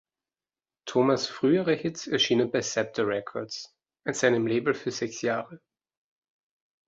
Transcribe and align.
Thomas' 0.87 1.27
frühere 1.29 1.75
Hits 1.75 2.07
erschienen 2.07 2.49
bei 2.49 2.63
Scepter 2.63 3.05
Records, 3.05 3.71
seinem 4.09 4.47
Label 4.47 4.73
für 4.73 4.89
sechs 4.89 5.21
Jahre. 5.21 5.61